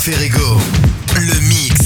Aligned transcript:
faire 0.00 0.20
ego. 0.22 0.60
Le 1.14 1.40
mythe 1.40 1.83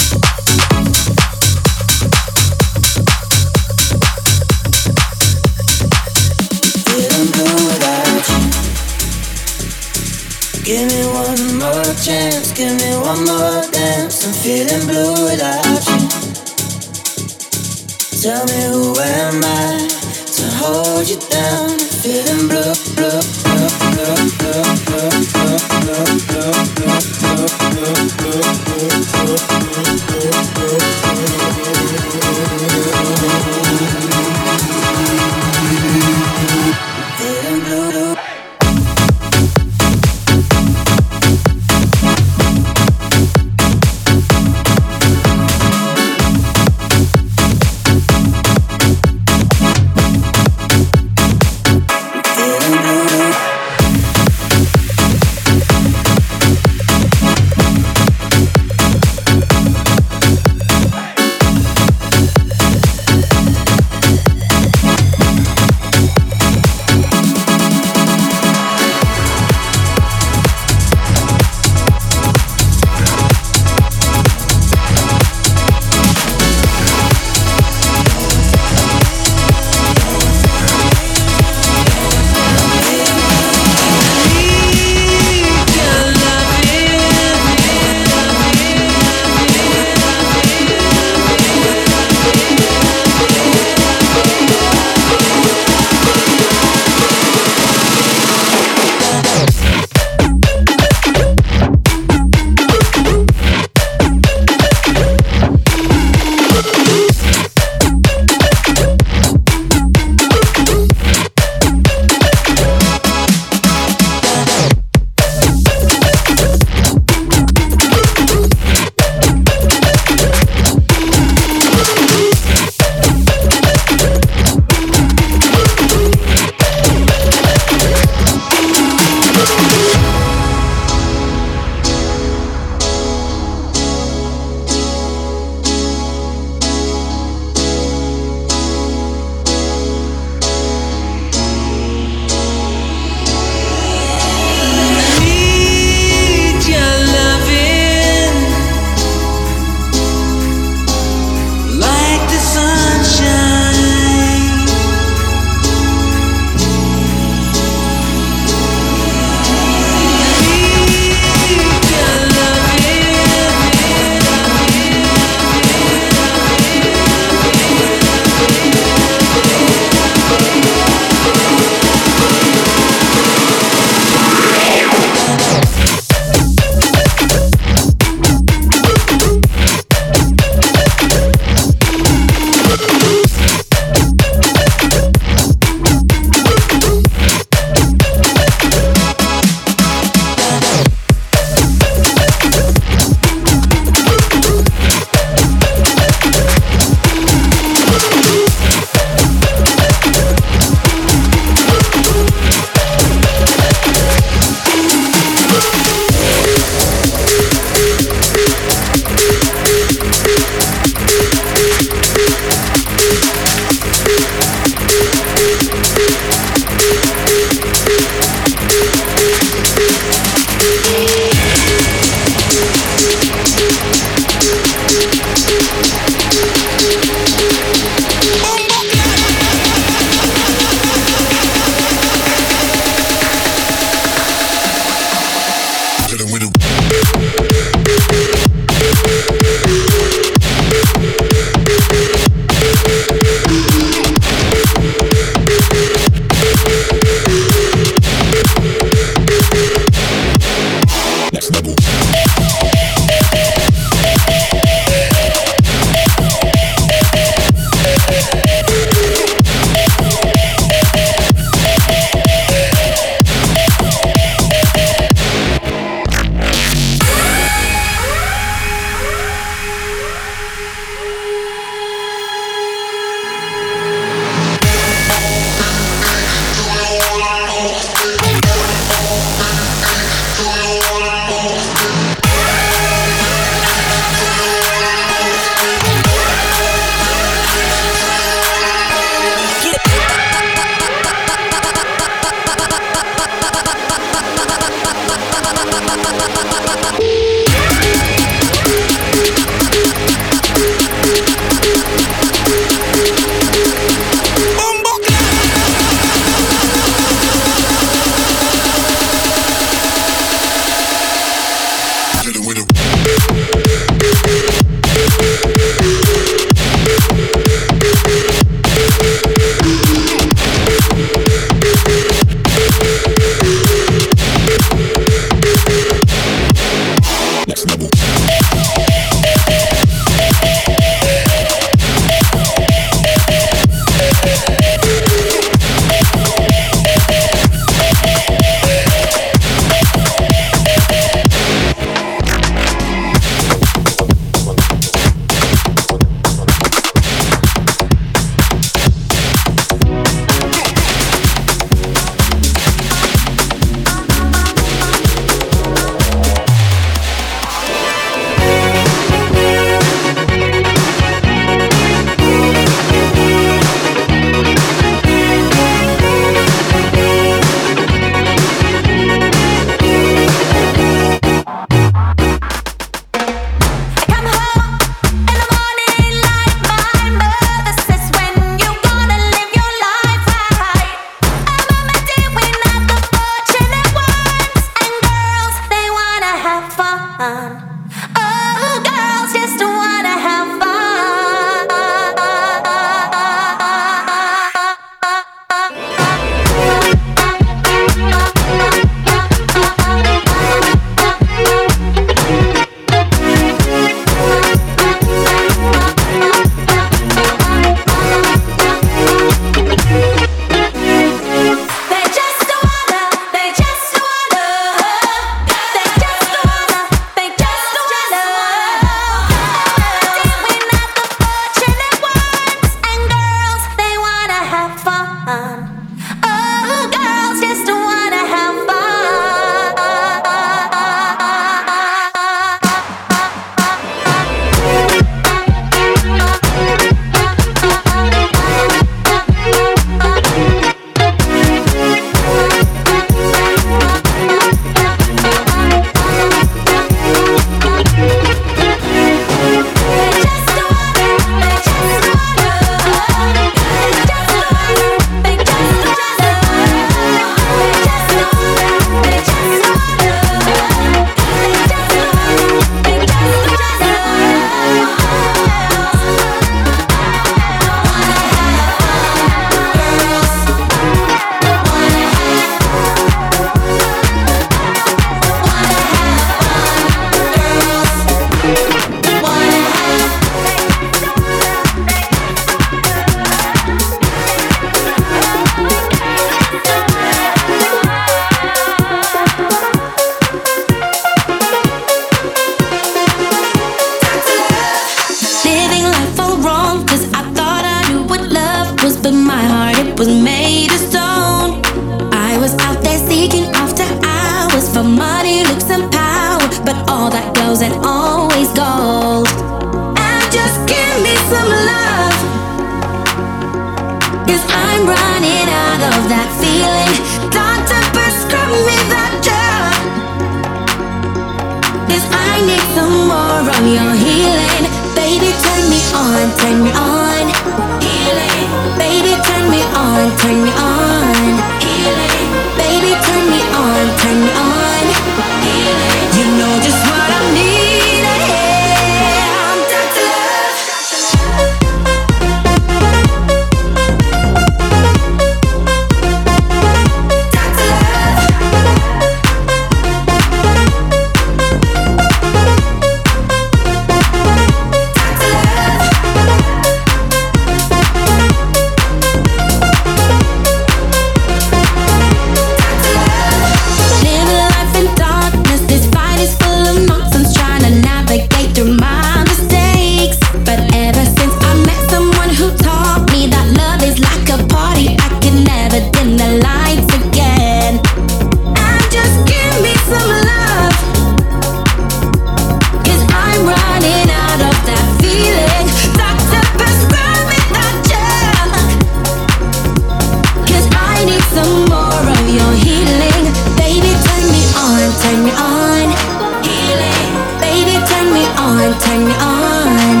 turn 598.80 599.04
me 599.04 599.14
on. 599.14 600.00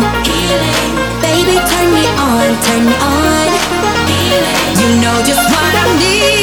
Baby, 1.20 1.56
turn 1.70 1.88
me 1.94 2.04
on, 2.28 2.48
turn 2.64 2.82
me 2.86 2.94
on. 2.94 3.48
You 4.80 5.00
know 5.02 5.16
just 5.24 5.44
what 5.50 5.74
I 5.74 5.98
need. 5.98 6.37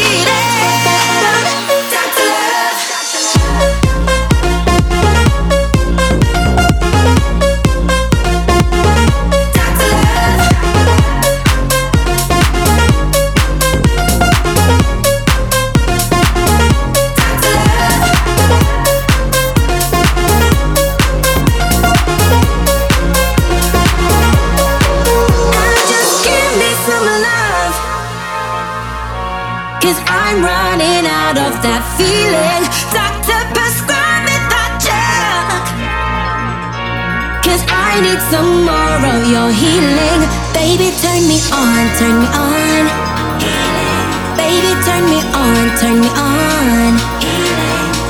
Baby, 44.37 44.71
turn 44.85 45.05
me 45.05 45.19
on, 45.33 45.77
turn 45.77 46.01
me 46.01 46.09
on. 46.17 46.93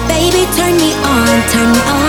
Baby, 0.08 0.44
turn 0.56 0.78
me 0.78 0.94
on, 1.04 1.50
turn 1.52 1.72
me 1.74 1.80
on. 1.80 2.05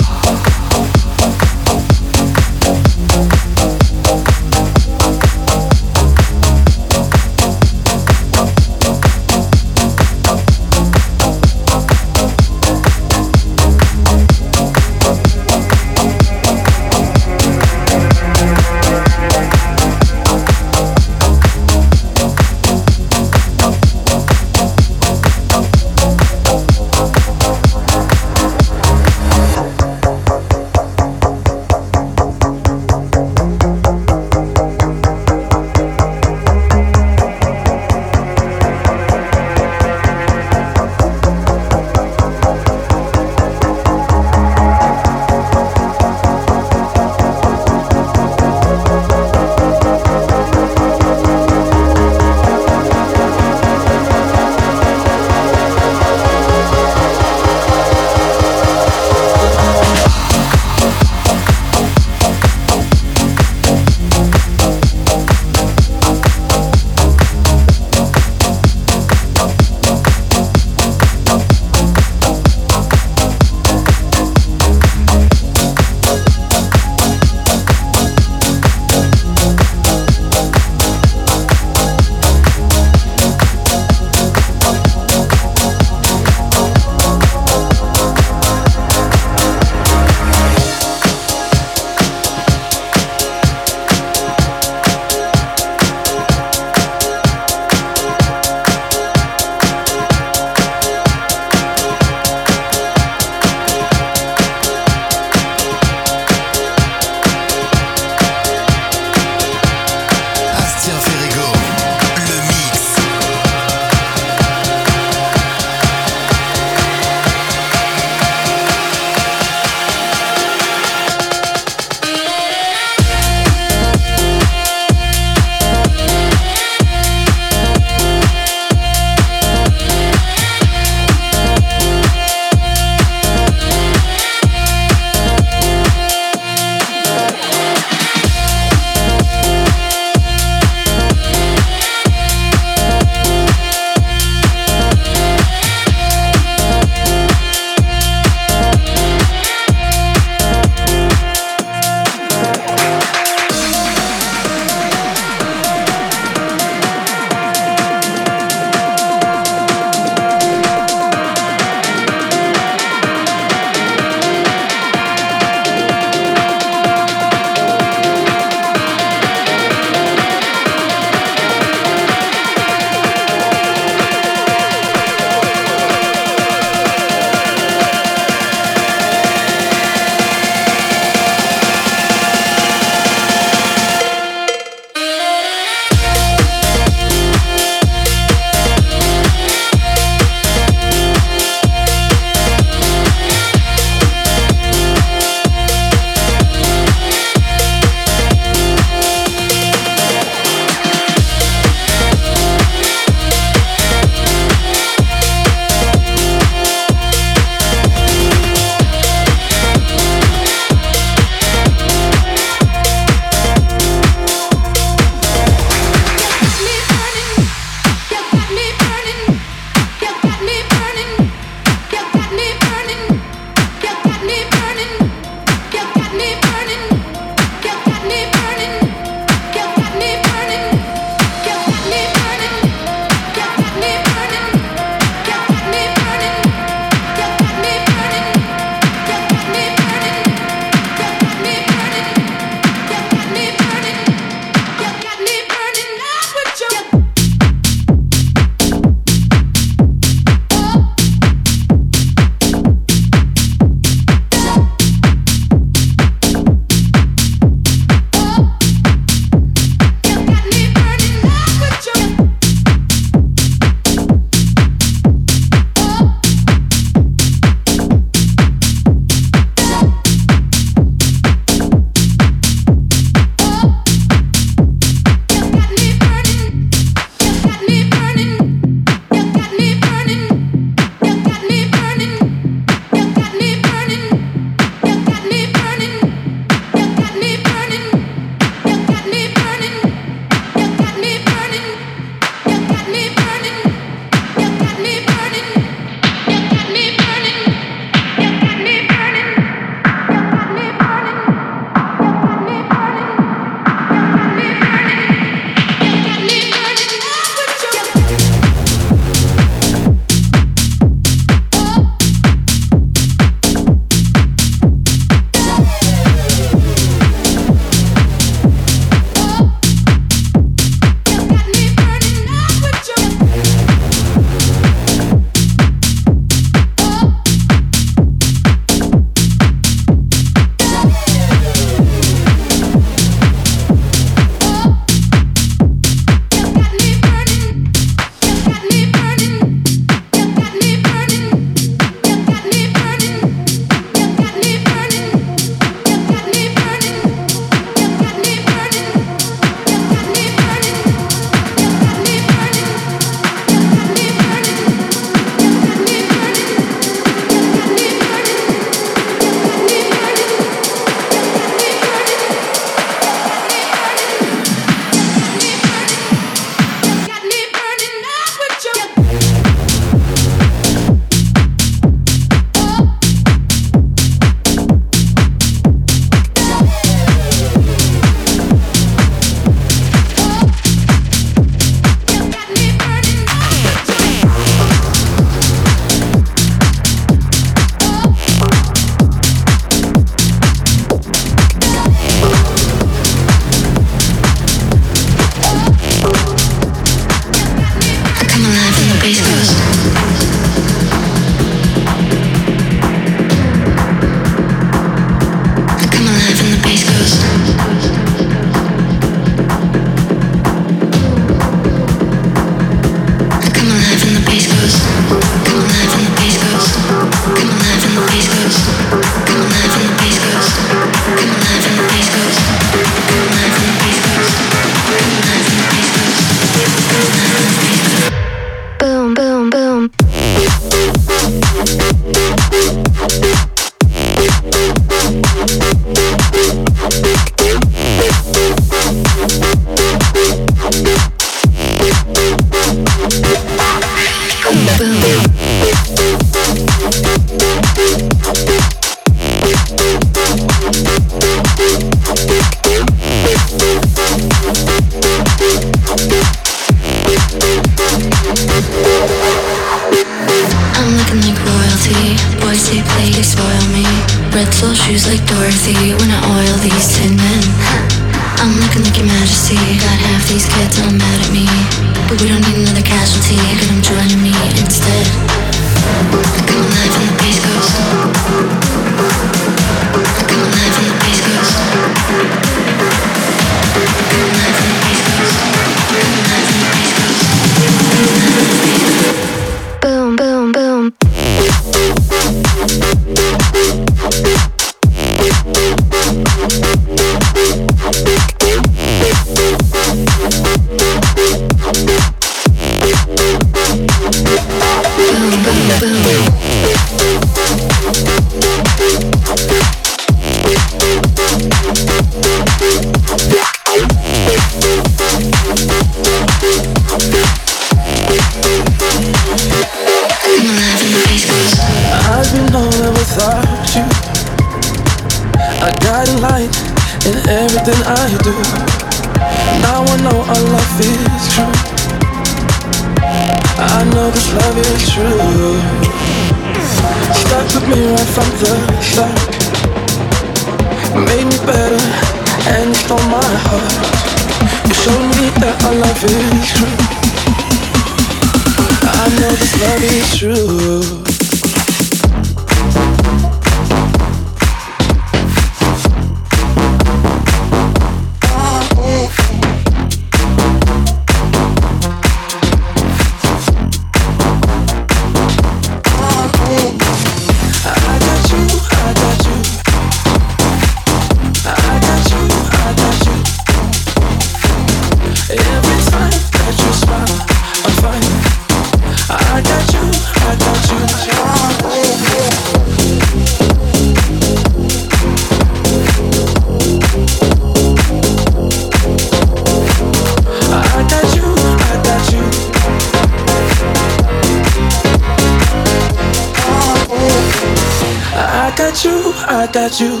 got 598.56 598.84
you, 598.84 599.12
I 599.28 599.48
got 599.52 599.80
you, 599.80 600.00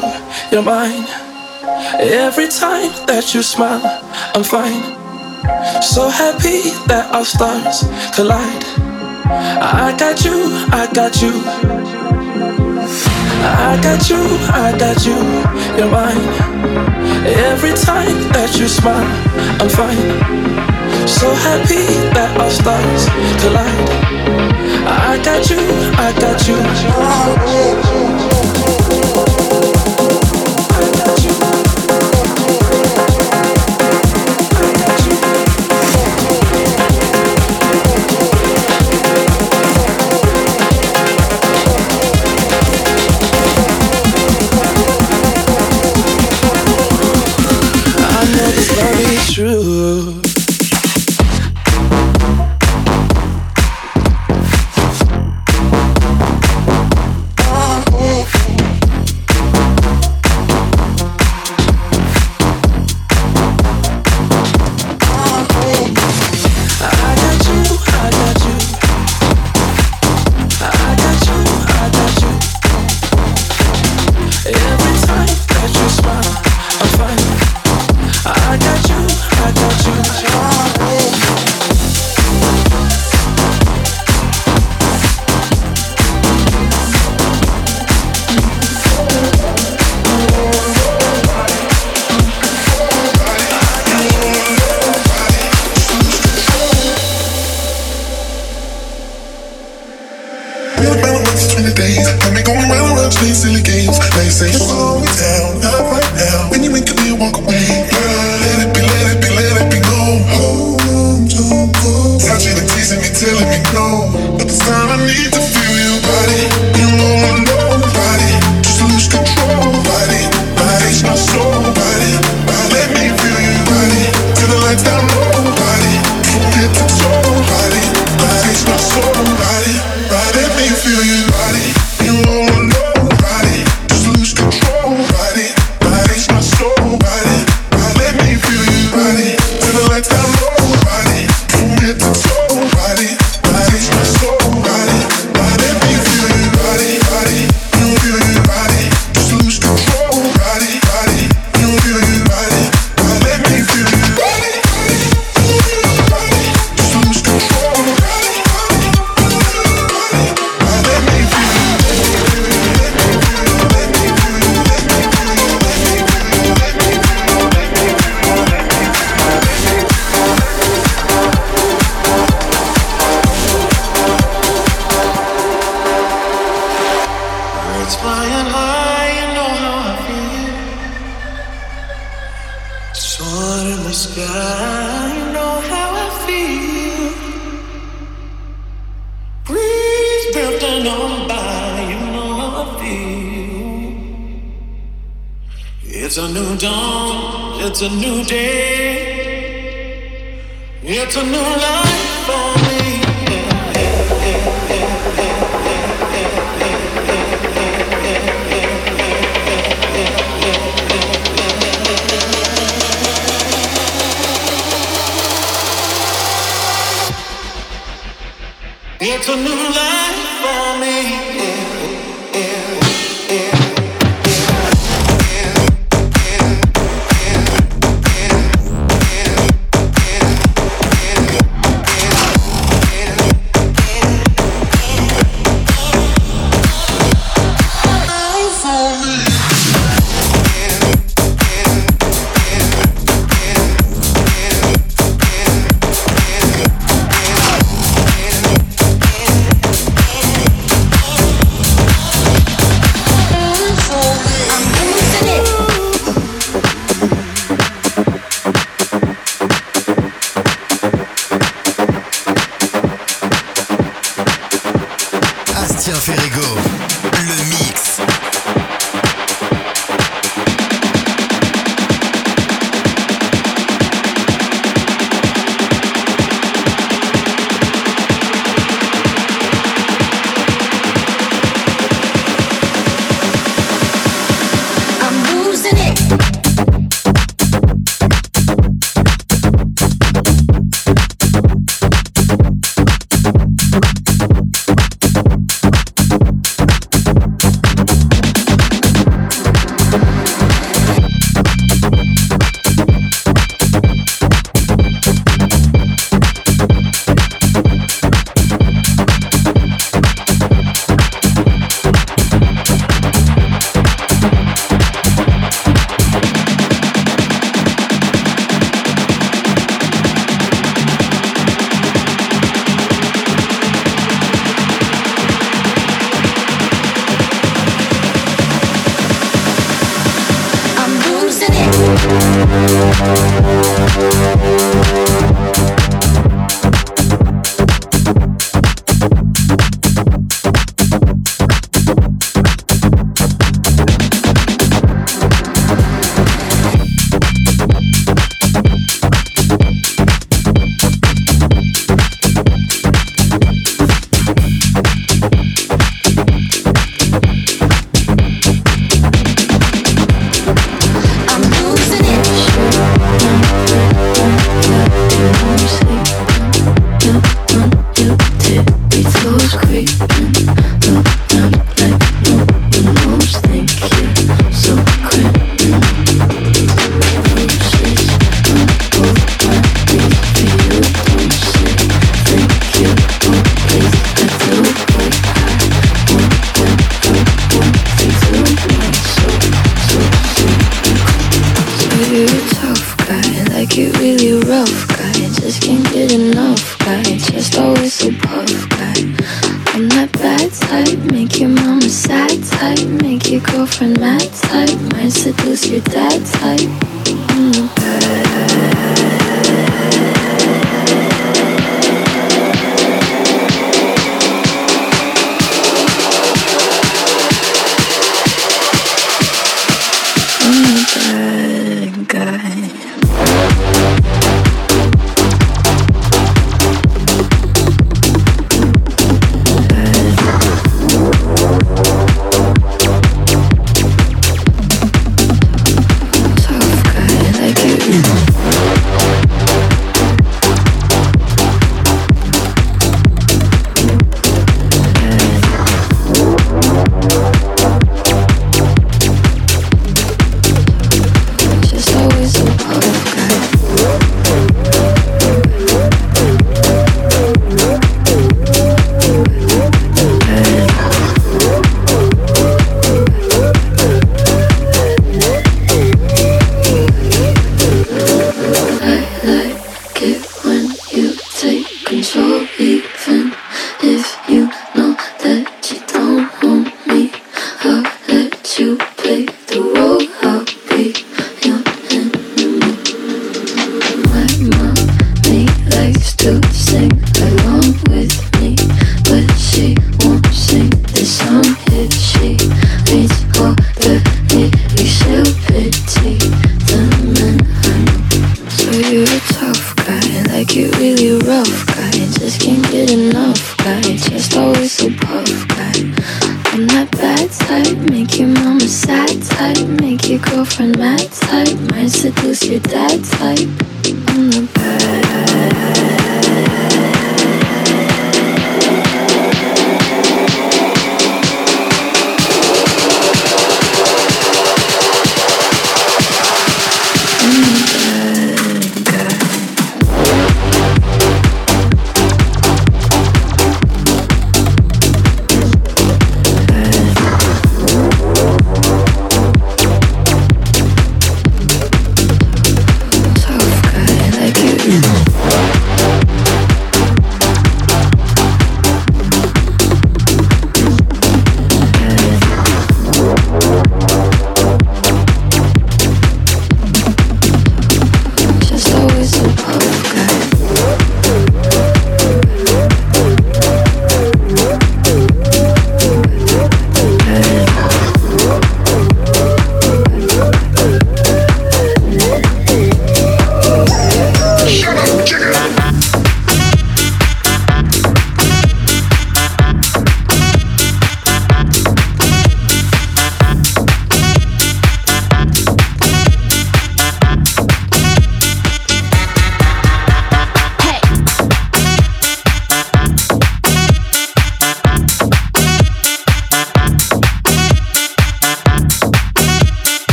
you're 0.50 0.62
mine. 0.62 1.04
Every 2.00 2.48
time 2.48 2.90
that 3.06 3.34
you 3.34 3.42
smile, 3.42 3.84
I'm 4.34 4.42
fine. 4.42 4.82
So 5.82 6.08
happy 6.08 6.72
that 6.88 7.10
our 7.12 7.24
stars 7.24 7.84
collide. 8.14 8.64
I 9.28 9.94
got 9.98 10.24
you, 10.24 10.48
I 10.72 10.88
got 10.92 11.20
you. 11.20 11.32
I 13.44 13.78
got 13.82 14.08
you, 14.08 14.22
I 14.48 14.72
got 14.78 15.04
you, 15.04 15.18
you're 15.76 15.90
mine. 15.92 16.24
Every 17.52 17.74
time 17.74 18.16
that 18.32 18.56
you 18.58 18.68
smile, 18.68 19.04
I'm 19.60 19.68
fine. 19.68 21.06
So 21.06 21.28
happy 21.34 21.84
that 22.16 22.40
our 22.40 22.50
stars 22.50 23.04
collide. 23.42 24.16
I 24.88 25.20
got 25.22 25.50
you, 25.50 25.60
I 25.98 26.12
got 26.18 26.48
you. 28.22 28.25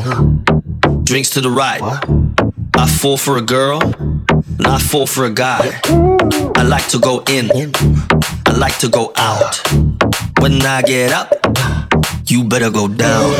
The 0.00 1.00
drinks 1.04 1.30
to 1.30 1.40
the 1.40 1.50
right. 1.50 1.80
I 2.76 2.88
fall 2.88 3.16
for 3.16 3.36
a 3.36 3.42
girl, 3.42 3.80
and 3.82 4.66
I 4.66 4.78
fall 4.78 5.06
for 5.06 5.24
a 5.24 5.30
guy. 5.30 5.80
I 6.56 6.62
like 6.62 6.88
to 6.88 6.98
go 6.98 7.22
in, 7.28 7.50
I 8.46 8.52
like 8.56 8.78
to 8.78 8.88
go 8.88 9.12
out. 9.16 9.62
When 10.40 10.62
I 10.62 10.82
get 10.82 11.12
up, 11.12 11.32
you 12.26 12.44
better 12.44 12.70
go 12.70 12.88
down. 12.88 13.32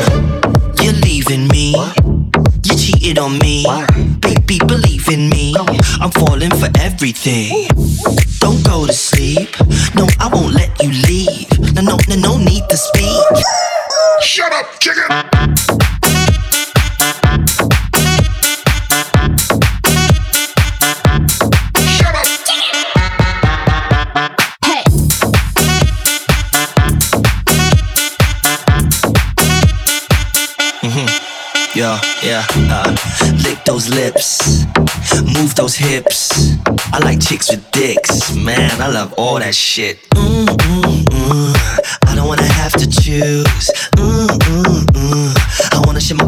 You're 0.81 0.93
leaving 0.93 1.47
me, 1.49 1.75
you 2.63 2.75
cheated 2.77 3.17
on 3.17 3.37
me. 3.39 3.65
Baby, 4.21 4.59
believe 4.65 5.09
in 5.09 5.29
me, 5.29 5.55
I'm 5.99 6.11
falling 6.11 6.51
for 6.51 6.69
everything. 6.79 7.67
Don't 8.39 8.63
go 8.63 8.85
to 8.85 8.93
sleep, 8.93 9.49
no, 9.95 10.07
I 10.19 10.29
won't 10.31 10.53
let 10.53 10.71
you 10.81 10.91
leave. 11.07 11.49
No, 11.73 11.81
no, 11.81 11.97
no, 12.07 12.15
no 12.15 12.37
need 12.37 12.63
to 12.69 12.77
speak. 12.77 13.45
Shut 14.21 14.51
up, 14.53 14.79
chicken! 14.79 15.54
Chicks 37.25 37.49
with 37.49 37.71
dicks, 37.71 38.35
man. 38.35 38.69
I 38.79 38.87
love 38.87 39.13
all 39.17 39.39
that 39.39 39.55
shit. 39.55 39.97
Mm, 40.11 40.45
mm, 40.45 41.03
mm. 41.05 42.07
I 42.07 42.15
don't 42.15 42.27
wanna 42.27 42.43
have 42.43 42.73
to 42.73 42.87
choose. 42.87 43.71
Mm, 43.97 44.27
mm, 44.27 44.85
mm. 44.93 45.73
I 45.73 45.81
wanna 45.87 46.01
share 46.01 46.17
my 46.17 46.27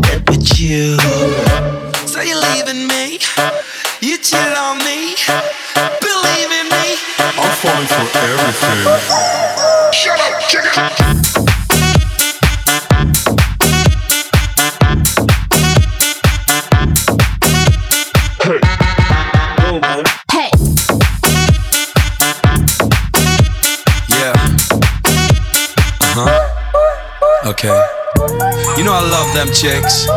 them 29.38 29.54
chicks, 29.54 30.08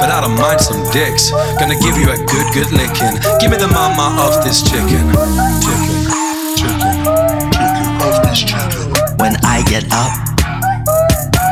but 0.00 0.08
I 0.08 0.22
don't 0.24 0.32
mind 0.40 0.58
some 0.58 0.80
dicks. 0.92 1.30
Gonna 1.60 1.76
give 1.76 1.92
you 2.00 2.08
a 2.08 2.16
good, 2.16 2.48
good 2.56 2.72
licking. 2.72 3.20
Give 3.36 3.50
me 3.52 3.60
the 3.60 3.68
mama 3.68 4.16
of 4.24 4.42
this 4.44 4.64
chicken. 4.64 5.12
Chicken. 5.60 6.00
Chicken. 6.56 6.92
Chicken 7.52 7.88
of 8.00 8.16
this 8.24 8.40
chicken. 8.40 8.80
When 9.20 9.36
I 9.44 9.60
get 9.68 9.84
up, 9.92 10.16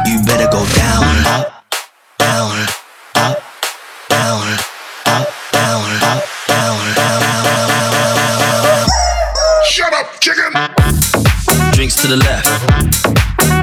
you 0.09 0.17
better 0.25 0.49
go 0.49 0.65
down, 0.73 1.05
up, 1.29 1.61
down, 2.17 2.57
up, 3.21 3.37
down, 4.09 4.41
up, 5.05 5.29
down, 5.53 5.93
up, 6.01 6.01
down, 6.01 6.01
down, 6.01 6.25
down, 6.49 6.81
down, 6.97 7.21
down, 7.21 8.25
down, 8.33 8.63
down. 8.65 8.89
Shut 9.69 9.93
up, 9.93 10.09
chicken! 10.25 10.57
Drinks 11.77 12.01
to 12.01 12.09
the 12.09 12.17
left, 12.17 12.49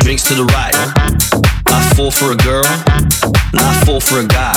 drinks 0.05 0.28
to 0.30 0.36
the 0.36 0.45
right. 0.53 0.78
I 1.66 1.82
fall 1.95 2.12
for 2.12 2.32
a 2.32 2.38
girl, 2.38 2.64
and 3.52 3.62
I 3.62 3.74
fall 3.86 4.00
for 4.00 4.20
a 4.20 4.26
guy. 4.26 4.54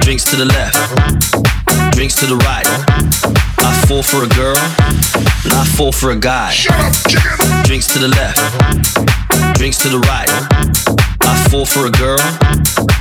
Drinks 0.00 0.24
to 0.30 0.36
the 0.36 0.44
left, 0.44 0.76
drinks 1.94 2.14
to 2.16 2.26
the 2.26 2.36
right. 2.36 2.66
I 3.58 3.72
fall 3.86 4.02
for 4.02 4.24
a 4.24 4.28
girl, 4.28 4.56
and 5.44 5.52
I 5.52 5.64
fall 5.76 5.92
for 5.92 6.10
a 6.10 6.16
guy. 6.16 6.50
Shut 6.50 6.78
up, 6.78 6.92
chicken! 7.08 7.64
Drinks 7.64 7.86
to 7.88 7.98
the 7.98 8.08
left, 8.08 8.38
drinks 9.58 9.78
to 9.78 9.88
the 9.88 9.98
right. 9.98 10.30
I 11.22 11.48
fall 11.50 11.66
for 11.66 11.86
a 11.86 11.90
girl, 11.90 12.20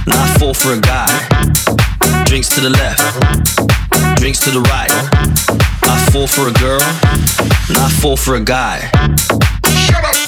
and 0.05 0.13
I 0.13 0.37
fall 0.39 0.53
for 0.53 0.73
a 0.73 0.79
guy. 0.79 1.11
Drinks 2.25 2.49
to 2.49 2.61
the 2.61 2.69
left, 2.69 3.01
drinks 4.17 4.39
to 4.41 4.51
the 4.51 4.61
right. 4.61 4.91
I 5.83 6.09
fall 6.11 6.27
for 6.27 6.49
a 6.49 6.53
girl, 6.53 6.81
and 7.69 7.77
I 7.77 7.89
fall 8.01 8.17
for 8.17 8.35
a 8.35 8.41
guy. 8.41 8.89
Shut 9.85 10.03
up! 10.03 10.24